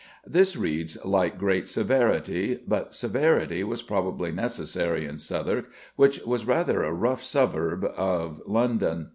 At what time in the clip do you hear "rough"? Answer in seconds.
6.91-7.23